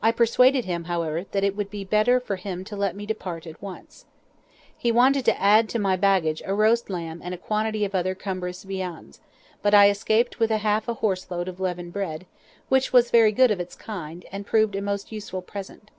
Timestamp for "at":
3.48-3.60